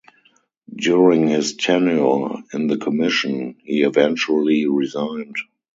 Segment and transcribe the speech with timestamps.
[0.75, 5.35] During his tenure in the commission, he eventually resigned.